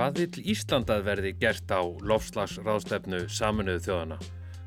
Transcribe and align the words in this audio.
Hvað 0.00 0.14
vil 0.16 0.46
Íslandað 0.48 1.02
verði 1.04 1.30
gert 1.36 1.72
á 1.76 1.84
lofslagsráðstefnu 2.08 3.18
saminuðu 3.28 3.82
þjóðana? 3.84 4.16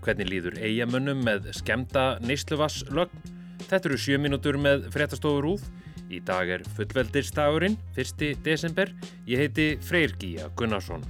Hvernig 0.05 0.27
líður 0.29 0.59
eigamönnum 0.61 1.23
með 1.25 1.47
skemta 1.57 2.03
neysluvass-lögn? 2.21 3.31
Þetta 3.63 3.89
eru 3.89 3.97
sjö 3.97 4.19
mínútur 4.21 4.59
með 4.61 4.85
fréttastofur 4.93 5.47
úð. 5.55 5.63
Í 6.13 6.19
dag 6.21 6.51
er 6.53 6.61
fullveldistagurinn, 6.77 7.79
1. 7.97 8.21
desember. 8.45 8.93
Ég 9.25 9.41
heiti 9.41 9.65
Freyr 9.81 10.13
Gíja 10.21 10.51
Gunnarsson. 10.53 11.01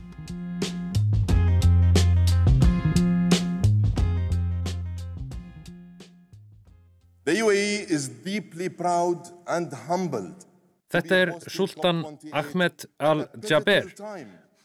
The 7.28 7.36
UAE 7.43 7.92
is 7.92 8.07
deeply 8.24 8.71
proud 8.71 9.28
and 9.50 9.75
humbled. 9.89 10.47
Þetta 10.93 11.18
er 11.18 11.32
Sultan 11.50 12.04
Ahmed 12.32 12.86
Al-Jaber, 13.01 13.88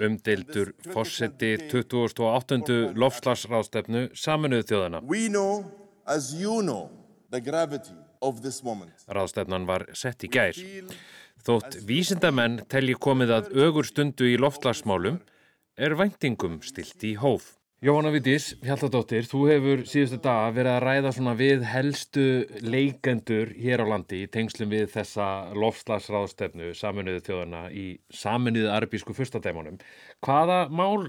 umdeildur 0.05 0.75
fórseti 0.93 1.55
2008. 1.71 2.93
lofslagsráðstefnu 2.99 4.03
saminuðu 4.13 4.67
þjóðana. 4.69 5.01
Ráðstefnan 9.19 9.69
var 9.69 9.87
sett 9.97 10.27
í 10.29 10.33
gær. 10.33 10.61
Þótt 11.49 11.79
vísindamenn 11.89 12.61
telji 12.69 12.99
komið 12.99 13.35
að 13.39 13.53
ögur 13.65 13.87
stundu 13.89 14.29
í 14.29 14.37
loftslagsmálum 14.41 15.21
er 15.79 15.97
væntingum 15.97 16.61
stilt 16.67 17.05
í 17.09 17.15
hóf. 17.17 17.55
Jóhanna 17.79 18.11
Vitís, 18.11 18.57
Hjaltadóttir, 18.67 19.23
þú 19.31 19.41
hefur 19.47 19.83
síðustu 19.87 20.17
daga 20.19 20.49
verið 20.51 20.73
að 20.73 20.81
ræða 20.83 21.11
svona 21.15 21.35
við 21.39 21.61
helstu 21.63 22.25
leikendur 22.67 23.53
hér 23.55 23.85
á 23.87 23.91
landi 23.93 24.25
í 24.25 24.31
tengslum 24.35 24.73
við 24.73 24.89
þessa 24.97 25.27
loftslagsráðstefnu 25.55 26.73
saminuðu 26.75 27.23
þjóðana 27.29 27.61
í 27.71 27.85
saminuðu 28.11 28.73
arbísku 28.75 29.15
fyrstadæmonum. 29.15 29.79
Hvaða 30.27 30.59
mál 30.75 31.07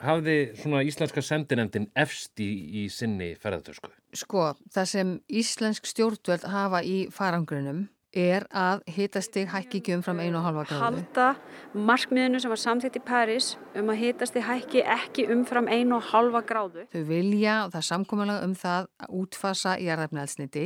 hafði 0.00 0.38
svona 0.56 0.80
íslenska 0.88 1.20
sendinendin 1.20 1.90
efst 1.92 2.40
í, 2.40 2.48
í 2.72 2.88
sinni 2.88 3.34
ferðartösku? 3.36 3.92
Sko, 4.16 4.54
það 4.72 4.90
sem 4.94 5.14
íslensk 5.28 5.92
stjórnvöld 5.92 6.48
hafa 6.48 6.80
í 6.88 7.02
farangrunum 7.12 7.84
er 8.16 8.46
að 8.54 8.82
hitastig 8.88 9.48
hækki 9.52 9.82
ekki 9.82 9.94
umfram 9.98 10.20
1,5 10.22 10.62
gráðu. 10.70 10.80
Halda 10.80 11.26
markmiðinu 11.74 12.40
sem 12.40 12.52
var 12.52 12.60
samþitt 12.62 12.96
í 12.96 13.02
Paris 13.04 13.50
um 13.76 13.90
að 13.92 14.00
hitastig 14.02 14.46
hækki 14.46 14.84
ekki 14.84 15.26
umfram 15.32 15.68
1,5 15.68 16.40
gráðu. 16.48 16.86
Þau 16.92 17.02
vilja 17.08 17.58
og 17.66 17.74
það 17.74 17.80
er 17.82 17.88
samkominlega 17.90 18.46
um 18.48 18.54
það 18.56 18.88
að 19.04 19.18
útfasa 19.20 19.76
í 19.76 19.90
jarðafnælsniti. 19.90 20.64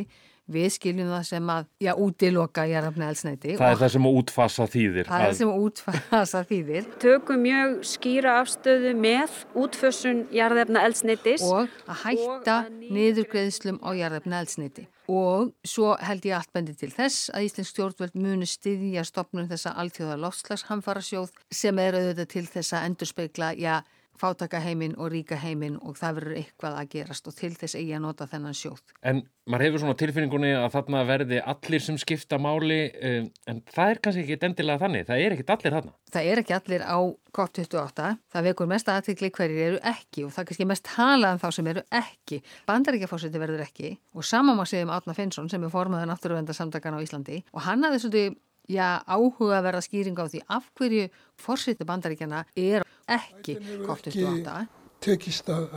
Við 0.52 0.68
skiljum 0.76 1.10
það 1.12 1.26
sem 1.28 1.52
að, 1.54 1.68
já, 1.82 1.92
útiloka 2.06 2.64
jarðafnælsniti. 2.70 3.56
Það 3.58 3.74
er 3.74 3.80
það 3.82 3.92
sem 3.96 4.08
að 4.08 4.18
útfasa 4.20 4.68
þýðir. 4.72 5.10
Það 5.10 5.18
er 5.18 5.26
það 5.26 5.36
sem 5.40 5.52
að 5.52 5.66
útfasa 5.66 6.42
þýðir. 6.50 6.88
Tökum 7.02 7.44
mjög 7.46 7.76
skýra 7.92 8.38
afstöðu 8.42 8.94
með 9.02 9.38
útfössun 9.64 10.24
jarðefna 10.34 10.86
eldsnitis. 10.88 11.46
Og 11.46 11.70
að 11.86 12.02
hætta 12.06 12.58
niðurgreðslum 12.82 13.80
á 13.80 13.90
jarðefna 13.98 14.42
eldsniti. 14.42 14.88
Og 15.12 15.50
svo 15.66 15.96
held 16.00 16.24
ég 16.28 16.36
allt 16.38 16.52
bendi 16.54 16.76
til 16.78 16.92
þess 16.94 17.26
að 17.34 17.48
Íslensk 17.48 17.72
stjórnvöld 17.72 18.14
muni 18.16 18.46
styðja 18.48 19.02
stopnum 19.04 19.48
þessa 19.50 19.74
alþjóða 19.82 20.20
lofslagshamfara 20.22 21.02
sjóð 21.02 21.32
sem 21.52 21.80
er 21.82 21.98
auðvitað 21.98 22.30
til 22.32 22.44
þess 22.46 22.76
að 22.78 22.86
endurspeikla, 22.90 23.50
já, 23.58 23.82
fátaka 24.18 24.60
heiminn 24.62 24.94
og 24.98 25.10
ríka 25.12 25.36
heiminn 25.40 25.78
og 25.80 25.96
það 25.98 26.18
verður 26.18 26.38
eitthvað 26.40 26.78
að 26.78 26.90
gerast 26.94 27.28
og 27.28 27.36
til 27.38 27.52
þess 27.56 27.78
eigi 27.78 27.94
að 27.96 28.04
nota 28.04 28.28
þennan 28.30 28.56
sjóð. 28.56 28.82
En 29.02 29.22
maður 29.50 29.66
hefur 29.66 29.82
svona 29.82 29.98
tilfinningunni 29.98 30.52
að 30.56 30.68
þarna 30.76 31.00
verði 31.08 31.40
allir 31.52 31.82
sem 31.82 31.98
skipta 32.00 32.38
máli 32.42 32.78
en 33.02 33.62
það 33.72 33.94
er 33.94 34.02
kannski 34.04 34.22
ekki 34.26 34.38
endilega 34.48 34.84
þannig, 34.84 35.08
það 35.08 35.24
er 35.24 35.36
ekki 35.36 35.48
allir 35.56 35.76
þarna. 35.78 35.96
Það 36.12 36.30
er 36.30 36.42
ekki 36.42 36.56
allir 36.58 36.84
á 36.86 36.98
COP28, 37.32 38.08
það 38.34 38.46
vekur 38.50 38.70
mest 38.70 38.92
aðtikli 38.92 39.32
hverjir 39.32 39.66
eru 39.70 39.82
ekki 39.92 40.26
og 40.26 40.34
það 40.34 40.44
er 40.44 40.48
kannski 40.52 40.68
mest 40.68 40.86
talað 40.92 41.36
um 41.38 41.42
þá 41.42 41.48
sem 41.56 41.72
eru 41.72 41.84
ekki. 42.02 42.40
Bandaríkjafórseti 42.68 43.42
verður 43.42 43.66
ekki 43.66 43.96
og 44.14 44.28
saman 44.28 44.58
má 44.58 44.66
séum 44.68 44.92
Átna 44.92 45.16
Finnsson 45.16 45.50
sem 45.50 45.64
er 45.64 45.72
formaður 45.72 46.12
náttúruvendarsamdagan 46.12 47.00
á 47.00 47.04
Íslandi 47.04 47.42
og 47.50 47.64
hann 47.66 47.88
hafði 47.88 48.04
svolítið 48.04 48.40
já, 48.70 49.02
áhuga 49.06 49.58
að 49.58 49.66
verða 49.68 49.82
skýring 49.86 50.18
á 50.18 50.26
því 50.26 50.42
af 50.48 50.68
hverju 50.78 51.08
fórseti 51.40 51.86
bandaríkjana 51.88 52.44
er 52.56 52.86
ekki 53.10 53.58
COP28. 53.86 54.66
Tekist 55.02 55.48
að 55.50 55.70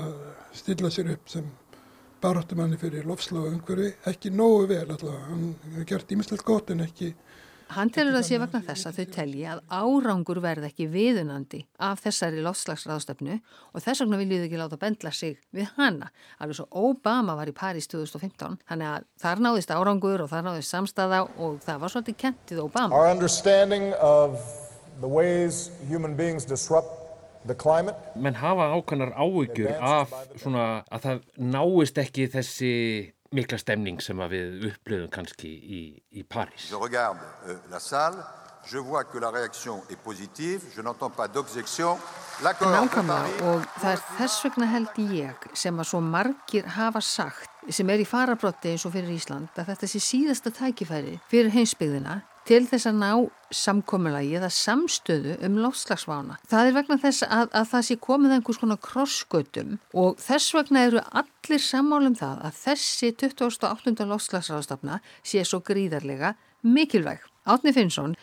stilla 0.53 0.91
sér 0.93 1.15
upp 1.15 1.29
sem 1.31 1.47
baráttumanni 2.21 2.77
fyrir 2.81 3.05
umhverfi, 3.05 3.93
ekki 4.09 4.31
nógu 4.33 4.67
vel 4.69 4.85
allavega, 4.85 5.25
hann 5.29 5.55
hefur 5.63 5.89
gert 5.91 6.11
ímislegt 6.11 6.45
gott 6.45 6.69
en 6.73 6.85
ekki 6.85 7.13
Hann 7.73 7.89
telur 7.89 8.13
að 8.19 8.27
sé 8.27 8.37
vegna 8.37 8.61
þess 8.61 8.85
að 8.87 8.99
þau 8.99 9.05
telji 9.15 9.45
að 9.49 9.61
árangur 9.73 10.39
verð 10.43 10.67
ekki 10.67 10.85
viðunandi 10.91 11.63
af 11.81 12.03
þessari 12.03 12.43
lofslagsraðstöfnu 12.45 13.37
og 13.73 13.81
þess 13.81 14.03
vegna 14.03 14.19
viljið 14.21 14.43
þau 14.43 14.47
ekki 14.47 14.59
láta 14.61 14.79
bendla 14.81 15.11
sig 15.15 15.39
við 15.55 15.71
hana. 15.79 16.11
Alveg 16.37 16.59
svo 16.59 16.67
Obama 16.85 17.35
var 17.39 17.49
í 17.49 17.55
París 17.57 17.89
2015, 17.91 18.59
þannig 18.69 18.91
að 18.91 19.07
þar 19.23 19.41
náðist 19.47 19.73
árangur 19.73 20.25
og 20.25 20.29
þar 20.31 20.45
náðist 20.49 20.75
samstaða 20.75 21.23
og 21.41 21.57
það 21.65 21.81
var 21.81 21.95
svolítið 21.95 22.19
kentið 22.21 22.61
Obama. 22.67 23.01
Menn 27.45 28.39
hafa 28.41 28.71
ákveðnar 28.73 29.11
áhyggjur 29.13 29.75
af 29.77 30.13
svona 30.41 30.83
að 30.89 31.05
það 31.05 31.19
náist 31.37 31.99
ekki 32.01 32.25
þessi 32.33 32.71
mikla 33.35 33.59
stemning 33.61 34.01
sem 34.01 34.21
við 34.31 34.69
upplöðum 34.71 35.11
kannski 35.13 35.51
í, 35.51 35.81
í 36.15 36.23
París. 36.23 36.69
Je 36.71 36.79
regarde 36.79 37.21
euh, 37.45 37.59
la 37.69 37.81
salle, 37.83 38.23
je 38.65 38.81
vois 38.81 39.05
que 39.05 39.19
la 39.19 39.29
réaction 39.29 39.81
est 39.89 39.99
positive, 40.03 40.63
je 40.75 40.81
n'entends 40.81 41.09
pas 41.09 41.27
d'objection. 41.27 41.99
Nákvæmlega 42.43 43.47
og 43.47 43.61
það 43.79 43.91
er 43.93 44.01
þess 44.17 44.41
vegna 44.43 44.65
held 44.67 44.97
ég 45.15 45.45
sem 45.55 45.77
að 45.79 45.87
svo 45.87 46.01
margir 46.03 46.65
hafa 46.75 46.99
sagt 46.99 47.71
sem 47.71 47.89
er 47.89 48.01
í 48.03 48.07
farabrotti 48.07 48.73
eins 48.73 48.83
og 48.83 48.91
fyrir 48.91 49.13
Ísland 49.15 49.55
að 49.55 49.69
þetta 49.71 49.87
sé 49.87 50.01
síðasta 50.03 50.51
tækifæri 50.51 51.15
fyrir 51.31 51.53
heimsbyggðina 51.53 52.17
til 52.45 52.61
þess 52.69 52.89
að 52.89 52.97
ná 53.01 53.11
samkommulagi 53.55 54.35
eða 54.39 54.49
samstöðu 54.53 55.35
um 55.45 55.59
lofslagsvána. 55.63 56.37
Það 56.49 56.69
er 56.69 56.75
vegna 56.77 56.97
þess 57.01 57.25
að, 57.25 57.45
að 57.57 57.69
það 57.71 57.85
sé 57.87 57.97
komið 58.05 58.35
einhvers 58.35 58.59
konar 58.61 58.81
krossgötum 58.85 59.77
og 59.97 60.19
þess 60.21 60.55
vegna 60.55 60.83
eru 60.89 61.03
allir 61.21 61.63
sammálum 61.63 62.17
það 62.17 62.43
að 62.49 62.59
þessi 62.63 63.13
28. 63.13 64.09
lofslagsráðstafna 64.11 64.99
sé 65.23 65.45
svo 65.45 65.61
gríðarlega 65.65 66.35
mikilvæg. 66.65 67.23
Átni 67.45 67.73
Finnsson, 67.75 68.15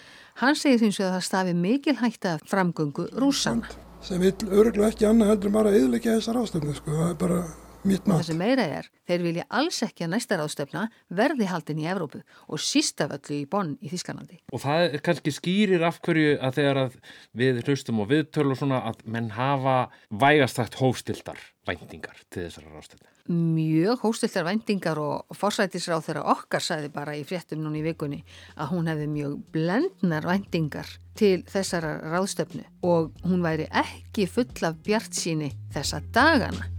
hann 0.43 0.59
segir 0.59 0.81
því 0.83 1.05
að 1.07 1.17
það 1.17 1.27
stafi 1.29 1.55
mikil 1.55 1.99
hægt 2.01 2.27
að 2.27 2.47
framgöngu 2.51 3.07
rúsana. 3.23 3.71
Sem 4.03 4.19
vil 4.19 4.35
öruglega 4.51 4.91
ekki 4.91 5.07
annað 5.07 5.37
heldur 5.37 5.53
bara 5.55 5.71
að 5.71 5.85
yðleika 5.85 6.17
þessar 6.17 6.41
ástöfnu, 6.41 6.75
sko, 6.75 6.91
það 6.91 7.13
er 7.13 7.21
bara 7.21 7.43
Það 7.83 8.21
sem 8.29 8.39
meira 8.39 8.65
er, 8.79 8.89
þeir 9.11 9.23
vilja 9.25 9.45
alls 9.51 9.81
ekki 9.83 10.05
að 10.07 10.13
næsta 10.13 10.37
ráðstöfna 10.39 10.85
verði 11.11 11.49
haldin 11.51 11.81
í 11.83 11.89
Evrópu 11.91 12.21
og 12.47 12.61
sístaföllu 12.63 13.41
í 13.41 13.47
Bonn 13.51 13.73
í 13.83 13.91
Þískanandi. 13.91 14.39
Og 14.55 14.63
það 14.63 14.99
kannski 15.03 15.33
skýrir 15.35 15.83
af 15.87 15.99
hverju 16.05 16.37
að 16.39 16.61
þegar 16.61 16.83
að 16.85 16.99
við 17.43 17.63
hlustum 17.67 18.05
og 18.05 18.13
viðtölu 18.13 18.55
og 18.55 18.61
svona 18.61 18.85
að 18.87 19.03
menn 19.11 19.33
hafa 19.35 19.79
vægastætt 20.15 20.79
hófstildar 20.79 21.41
væntingar 21.67 22.23
til 22.31 22.45
þessara 22.47 22.71
ráðstöfna. 22.71 23.09
Mjög 23.33 24.03
hófstildar 24.03 24.47
væntingar 24.47 24.99
og 25.03 25.37
forsætisráð 25.39 26.07
þeirra 26.07 26.25
okkar 26.37 26.63
sæði 26.63 26.91
bara 26.95 27.17
í 27.19 27.25
fréttum 27.27 27.63
núna 27.63 27.79
í 27.79 27.85
vikunni 27.87 28.21
að 28.57 28.77
hún 28.77 28.91
hefði 28.91 29.09
mjög 29.11 29.37
blendnar 29.55 30.27
væntingar 30.27 30.91
til 31.19 31.41
þessara 31.51 31.97
ráðstöfnu 32.15 32.67
og 32.87 33.11
hún 33.27 33.43
væri 33.43 33.67
ekki 33.71 34.29
full 34.31 34.71
af 34.71 34.79
bjart 34.87 35.19
síni 35.19 35.51
þessa 35.75 36.03
dagana. 36.15 36.72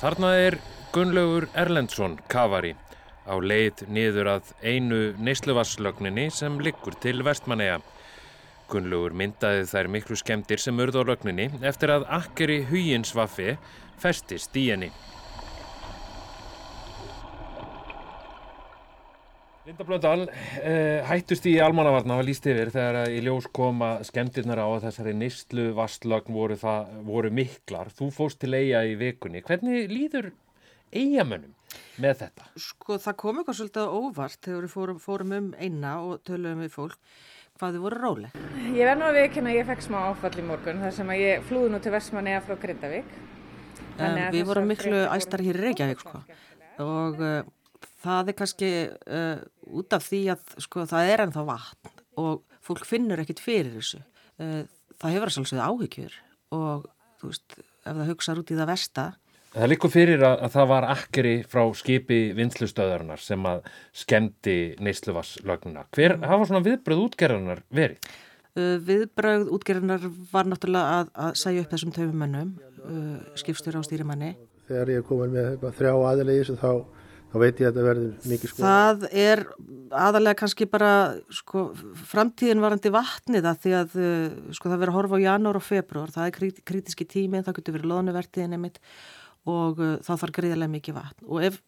Þarna 0.00 0.28
er 0.40 0.54
Gunnlaugur 0.94 1.44
Erlendsson 1.60 2.14
kavari 2.32 2.70
á 3.28 3.36
leið 3.36 3.82
niður 3.92 4.30
að 4.32 4.46
einu 4.64 5.00
neysluvasslögninni 5.20 6.30
sem 6.32 6.56
liggur 6.64 6.96
til 7.04 7.20
vestmanneja. 7.26 7.82
Gunnlaugur 8.72 9.12
myndaði 9.12 9.66
þær 9.68 9.90
miklu 9.92 10.16
skemmtir 10.16 10.62
sem 10.62 10.80
urð 10.80 11.02
á 11.04 11.08
lögninni 11.10 11.50
eftir 11.60 11.92
að 11.92 12.08
akkeri 12.16 12.62
huginsvaffi 12.70 13.58
festist 14.00 14.56
í 14.56 14.70
henni. 14.70 14.88
Linda 19.68 19.84
Blöndal, 19.84 20.22
uh, 20.24 21.02
hættust 21.04 21.44
í 21.44 21.58
almannavarna 21.60 22.16
var 22.16 22.24
líst 22.24 22.46
yfir 22.48 22.70
þegar 22.72 23.10
í 23.12 23.18
ljós 23.26 23.48
koma 23.52 23.90
skemmtirnar 24.06 24.62
á 24.64 24.66
að 24.66 24.86
þessari 24.86 25.12
nýstlu 25.20 25.66
vastlögn 25.76 26.32
voru, 26.32 26.56
voru 27.04 27.32
miklar. 27.34 27.90
Þú 27.92 28.08
fóst 28.16 28.40
til 28.40 28.54
eiga 28.56 28.80
í 28.88 28.94
vikunni. 29.00 29.42
Hvernig 29.44 29.92
líður 29.92 30.30
eigamönnum 30.96 31.52
með 32.00 32.22
þetta? 32.22 32.48
Sko 32.56 32.96
það 33.04 33.18
kom 33.20 33.42
eitthvað 33.42 33.58
svolítið 33.60 33.98
óvart 34.00 34.40
þegar 34.46 34.64
við 34.64 34.72
fórum, 34.78 35.02
fórum 35.04 35.36
um 35.36 35.50
eina 35.60 35.98
og 36.06 36.22
töluðum 36.24 36.64
við 36.64 36.72
fólk 36.78 36.96
hvað 37.60 37.76
þið 37.76 37.84
voru 37.84 38.00
róleg. 38.00 38.38
Ég 38.72 38.88
verð 38.88 39.02
nú 39.02 39.10
að 39.10 39.18
viðkynna 39.20 39.52
að 39.52 39.60
ég 39.60 39.68
fekk 39.68 39.84
smá 39.84 39.98
áfall 40.06 40.32
í 40.40 40.46
morgun 40.48 40.80
þar 40.80 40.96
sem 40.96 41.12
að 41.12 41.26
ég 41.26 41.44
flúði 41.50 41.74
nú 41.74 41.82
til 41.84 41.92
Vestmanniða 41.92 42.46
frá 42.46 42.56
Grindavík 42.64 43.20
Um, 44.00 44.18
við 44.32 44.46
vorum 44.48 44.70
miklu 44.70 45.00
æstar 45.12 45.42
hér 45.44 45.58
í 45.58 45.64
Reykjavík 45.66 46.00
sko 46.00 46.22
og 46.80 47.18
uh, 47.20 47.40
það 48.04 48.32
er 48.32 48.38
kannski 48.38 48.70
uh, 48.88 49.40
út 49.70 49.96
af 49.96 50.06
því 50.06 50.22
að 50.34 50.54
sko 50.66 50.86
það 50.90 51.14
er 51.14 51.24
ennþá 51.26 51.46
vatn 51.48 51.96
og 52.20 52.44
fólk 52.64 52.86
finnur 52.88 53.22
ekkit 53.22 53.42
fyrir 53.42 53.72
þessu. 53.78 54.02
Uh, 54.40 54.62
það 55.00 55.16
hefur 55.16 55.34
svolítið 55.36 55.64
áhyggjur 55.66 56.20
og 56.56 56.86
þú 57.20 57.32
veist 57.32 57.58
ef 57.60 57.90
það 57.96 58.08
hugsaður 58.10 58.42
út 58.42 58.52
í 58.52 58.60
það 58.60 58.72
versta 58.74 59.10
Það 59.50 59.70
likur 59.72 59.90
fyrir 59.90 60.22
að, 60.22 60.36
að 60.46 60.52
það 60.54 60.66
var 60.70 60.84
akkeri 60.92 61.30
frá 61.50 61.62
skipi 61.74 62.18
vinslustöðarinnar 62.38 63.22
sem 63.22 63.46
að 63.50 63.64
skemmti 63.98 64.56
neysluvarslögnuna. 64.78 65.88
Hver 65.96 66.14
hafa 66.22 66.46
svona 66.46 66.62
viðbröð 66.68 67.02
útgerðarnar 67.08 67.64
verið? 67.74 68.06
Uh, 68.54 68.76
viðbröð 68.86 69.50
útgerðarnar 69.56 70.06
var 70.30 70.46
náttúrulega 70.46 71.00
að, 71.00 71.10
að 71.26 71.34
sæja 71.42 71.64
upp 71.64 71.74
þessum 71.74 71.94
töfumönnum, 71.96 72.54
uh, 72.84 73.16
skipstur 73.42 73.74
á 73.74 73.82
stýrimanni. 73.86 74.36
Þegar 74.70 74.94
ég 74.94 75.02
er 75.02 75.08
komin 75.08 75.34
með 75.34 75.66
þrjá 75.80 75.92
í 75.98 76.38
þessu 76.38 76.56
þá, 76.62 76.70
þá 77.30 77.36
veit 77.42 77.60
ég 77.60 77.68
að 77.68 77.70
þetta 77.70 77.86
verður 77.86 78.30
mikið 78.32 78.52
sko. 78.52 78.62
Það 78.64 79.06
er 79.22 79.42
aðalega 80.04 80.38
kannski 80.42 80.68
bara 80.70 80.92
sko, 81.40 81.64
framtíðin 82.10 82.62
varandi 82.64 82.92
vatnið 82.94 83.50
að 83.50 83.60
því 83.64 83.74
að 83.80 83.98
uh, 84.00 84.38
sko, 84.56 84.70
það 84.70 84.82
verður 84.82 84.94
að 84.94 84.98
horfa 84.98 85.20
á 85.20 85.26
janúar 85.26 85.60
og 85.60 85.66
februar, 85.66 86.14
það 86.14 86.30
er 86.30 86.36
krít, 86.36 86.62
krítiski 86.66 87.06
tími, 87.08 87.44
það 87.46 87.60
getur 87.60 87.78
verið 87.78 87.92
loðnuvertiðin 87.92 88.56
einmitt 88.58 88.80
og 89.50 89.78
uh, 89.80 89.94
þá 90.04 90.12
þarf 90.16 90.34
greiðarlega 90.40 90.74
mikið 90.74 90.98
vatn 90.98 91.30
og 91.30 91.46
ef 91.48 91.60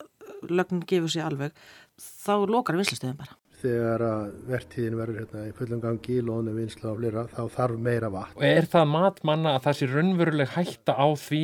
lögnin 0.51 0.83
gefur 0.89 1.13
sér 1.13 1.29
alveg 1.31 1.55
þá 2.03 2.35
lokar 2.51 2.79
vinslustöðum 2.79 3.21
bara. 3.23 3.39
Þegar 3.63 4.03
að 4.03 4.23
vertíðin 4.51 4.99
verður 4.99 5.19
hérna 5.21 5.45
í 5.47 5.53
fullum 5.55 5.83
gangi, 5.83 6.17
lónu, 6.27 6.55
vinslu 6.57 6.89
og 6.91 6.97
flera, 6.99 7.23
þá 7.31 7.43
þarf 7.55 7.79
meira 7.79 8.09
vatn. 8.11 8.41
Og 8.41 8.47
er 8.49 8.67
það 8.73 8.89
matmanna 8.91 9.53
að 9.55 9.67
það 9.69 9.77
sé 9.79 9.89
raunveruleg 9.93 10.55
hætta 10.57 10.97
á 10.99 11.07
því 11.15 11.43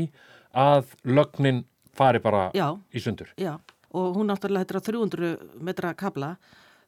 að 0.58 0.96
lögnin 1.06 1.60
fari 1.98 2.22
bara 2.22 2.48
já, 2.56 2.72
í 2.90 3.02
sundur? 3.02 3.30
Já, 3.38 3.54
og 3.94 4.16
hún 4.16 4.28
náttúrulega 4.30 4.64
hættir 4.64 4.80
á 4.80 4.82
300 4.88 5.60
metra 5.64 5.94
kabla, 5.94 6.36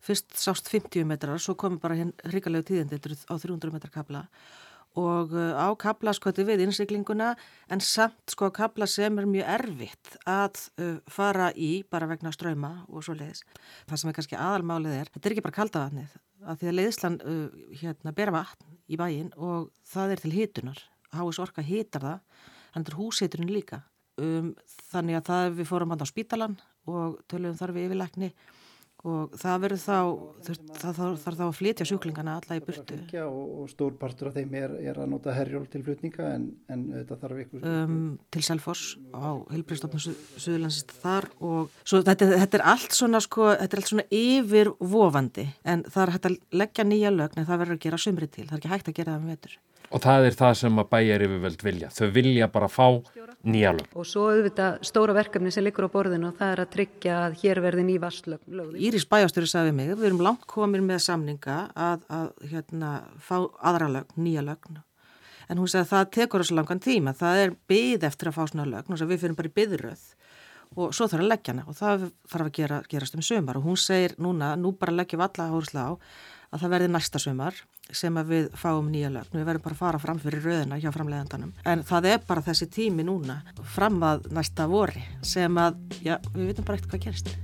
fyrst 0.00 0.32
sást 0.36 0.68
50 0.68 1.04
metrar, 1.04 1.38
svo 1.40 1.54
komi 1.54 1.80
bara 1.80 1.96
hérna 1.98 2.30
hrikalegu 2.30 2.70
tíðindi 2.70 3.00
á 3.28 3.34
300 3.36 3.72
metra 3.72 3.92
kabla 3.92 4.26
og 4.98 5.34
uh, 5.36 5.54
á 5.54 5.70
kabla 5.78 6.12
sko 6.16 6.30
þetta 6.30 6.46
við 6.48 6.64
innsiklinguna 6.64 7.34
en 7.70 7.82
samt 7.84 8.32
sko 8.32 8.50
kabla 8.50 8.88
sem 8.90 9.18
er 9.18 9.28
mjög 9.28 9.52
erfitt 9.54 10.16
að 10.26 10.64
uh, 10.82 10.96
fara 11.06 11.50
í 11.54 11.84
bara 11.90 12.08
vegna 12.10 12.32
ströyma 12.34 12.72
og 12.88 13.04
svo 13.06 13.14
leiðis. 13.14 13.44
Það 13.86 14.00
sem 14.02 14.10
er 14.10 14.16
kannski 14.18 14.38
aðalmálið 14.38 14.96
er, 14.96 15.12
þetta 15.14 15.28
er 15.28 15.36
ekki 15.36 15.46
bara 15.46 15.58
kaldavatnið 15.60 16.16
að 16.40 16.62
því 16.62 16.70
að 16.70 16.76
leiðislan 16.78 17.20
uh, 17.22 17.44
hérna 17.82 18.14
ber 18.16 18.34
vatn 18.34 18.80
í 18.90 18.98
bæin 18.98 19.30
og 19.36 19.70
það 19.86 20.16
er 20.16 20.24
til 20.24 20.34
hitunar. 20.34 20.82
Háis 21.14 21.38
orka 21.42 21.62
hitar 21.62 22.06
það, 22.06 22.42
þannig 22.74 22.90
er 22.90 22.98
húshiturinn 22.98 23.54
líka. 23.54 23.84
Um, 24.20 24.52
þannig 24.90 25.20
að 25.20 25.30
það 25.30 25.54
við 25.60 25.70
fórum 25.70 25.94
hann 25.94 26.02
á 26.02 26.08
spítalan 26.10 26.58
og 26.90 27.20
töluðum 27.30 27.60
þar 27.60 27.76
við 27.76 27.88
yfirleikni 27.88 28.32
og 29.08 29.36
það 29.40 29.62
verður 29.62 29.80
þá, 29.80 29.98
þarf 30.82 31.38
þá 31.38 31.44
að 31.46 31.54
flytja 31.56 31.86
sjúklingana 31.88 32.34
alla 32.36 32.58
í 32.58 32.62
burtu. 32.64 32.98
Og, 33.22 33.52
og 33.62 33.70
stór 33.72 33.94
partur 34.00 34.28
af 34.28 34.36
þeim 34.36 34.52
er, 34.60 34.74
er 34.90 35.00
að 35.00 35.08
nota 35.14 35.32
herjól 35.32 35.64
til 35.72 35.80
flutninga 35.86 36.26
en, 36.34 36.50
en 36.72 36.82
þetta 36.98 37.18
þarf 37.22 37.40
ykkur... 37.46 37.64
Um, 37.70 38.02
til 38.34 38.44
Selfors 38.44 38.84
á 39.16 39.40
Hilbríðstofnum 39.54 40.04
Suðurlandsist 40.04 40.92
þar 41.00 41.30
og 41.38 41.72
svo 41.80 42.02
þetta, 42.04 42.28
þetta 42.34 42.60
er 42.60 42.66
allt 42.74 42.98
svona 42.98 43.22
sko, 43.24 43.48
þetta 43.54 43.78
er 43.78 43.82
allt 43.82 43.92
svona 43.94 44.06
yfirvofandi 44.20 45.48
en 45.64 45.86
það 45.88 46.04
er 46.04 46.14
hægt 46.16 46.30
að 46.30 46.38
leggja 46.60 46.88
nýja 46.90 47.14
lögn 47.14 47.40
en 47.40 47.48
það 47.48 47.64
verður 47.64 47.80
að 47.80 47.84
gera 47.88 48.04
sömri 48.04 48.28
til, 48.28 48.48
það 48.50 48.58
er 48.58 48.62
ekki 48.62 48.74
hægt 48.74 48.92
að 48.92 49.00
gera 49.00 49.16
það 49.16 49.24
með 49.24 49.36
vetur. 49.38 49.58
Og 49.90 50.02
það 50.02 50.28
er 50.28 50.36
það 50.38 50.52
sem 50.60 50.76
að 50.78 50.90
bæjar 50.92 51.22
yfirvöld 51.26 51.62
vilja. 51.66 51.88
Þau 51.90 52.10
vilja 52.14 52.46
bara 52.54 52.68
fá 52.70 52.84
nýja 53.42 53.72
lög. 53.74 53.88
Og 53.98 54.06
svo 54.06 54.28
auðvitað 54.30 54.84
stóra 54.86 55.16
verkefni 55.16 55.50
sem 55.50 55.64
liggur 55.66 55.88
á 55.90 55.94
borðinu 55.94 56.28
og 56.28 56.36
það 56.38 56.52
er 56.54 56.62
að 56.62 56.70
tryggja 56.76 57.16
að 57.24 57.34
hér 57.40 57.60
verði 57.64 57.86
ný 57.88 57.96
vastlög. 58.02 58.44
Íris 58.78 59.08
bæjastöru 59.10 59.50
sagði 59.50 59.74
mig, 59.74 59.90
við 59.96 60.10
erum 60.12 60.22
langt 60.22 60.46
komin 60.50 60.86
með 60.86 61.02
samninga 61.08 61.56
að, 61.74 62.06
að 62.06 62.30
hérna, 62.52 62.92
fá 63.18 63.34
aðra 63.40 63.90
lög, 63.96 64.14
nýja 64.14 64.46
lögn. 64.46 64.78
En 65.50 65.58
hún 65.58 65.66
sagði 65.66 65.88
að 65.88 65.92
það 65.96 66.14
tekur 66.20 66.44
þessu 66.44 66.58
langan 66.60 66.84
tíma. 66.84 67.16
Það 67.18 67.42
er 67.44 67.56
byð 67.72 68.06
eftir 68.06 68.30
að 68.30 68.38
fá 68.38 68.42
svona 68.44 68.70
lögn 68.70 68.94
og 68.94 69.10
við 69.10 69.24
fyrir 69.24 69.38
bara 69.40 69.50
í 69.50 69.56
byðröð 69.58 70.08
og 70.78 70.94
svo 70.94 71.08
þarf 71.10 71.24
að 71.24 71.30
leggja 71.32 71.52
hana 71.54 71.64
og 71.66 71.74
það 71.74 72.04
þarf 72.30 72.46
að 72.46 72.52
gera, 72.54 72.76
gerast 72.90 73.16
um 73.18 73.24
sömar 73.26 73.58
og 73.58 73.64
hún 73.66 73.78
segir 73.80 74.14
núna, 74.22 74.52
nú 74.54 74.70
bara 74.78 74.94
leggjum 74.94 75.24
alla 75.24 75.48
að 75.50 76.60
það 76.62 76.72
verði 76.74 76.90
næsta 76.94 77.18
sömar 77.22 77.58
sem 77.96 78.20
við 78.28 78.48
fáum 78.58 78.90
nýja 78.92 79.10
lögn. 79.12 79.36
Við 79.36 79.46
verðum 79.48 79.66
bara 79.66 79.76
að 79.76 79.82
fara 79.84 80.02
fram 80.02 80.20
fyrir 80.22 80.44
rauðina 80.46 80.80
hjá 80.80 80.90
framleiðandanum. 80.94 81.54
En 81.64 81.84
það 81.86 82.10
er 82.14 82.26
bara 82.26 82.44
þessi 82.46 82.70
tími 82.72 83.06
núna 83.06 83.40
fram 83.76 84.00
að 84.06 84.30
næsta 84.34 84.68
vori 84.70 85.04
sem 85.22 85.60
að, 85.60 85.80
já, 86.04 86.16
við 86.34 86.52
vitum 86.52 86.68
bara 86.68 86.80
ekkert 86.80 86.94
hvað 86.94 87.06
gerist. 87.08 87.34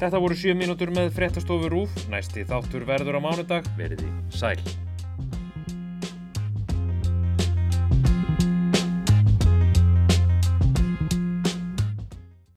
Þetta 0.00 0.20
voru 0.22 0.36
7 0.38 0.54
mínútur 0.56 0.92
með 0.96 1.10
fréttastofu 1.16 1.68
Rúf. 1.72 1.98
Næsti 2.12 2.46
þáttur 2.48 2.86
verður 2.88 3.20
á 3.20 3.24
mánudag. 3.26 3.68
Verði 3.76 4.08
sæl. 4.32 4.56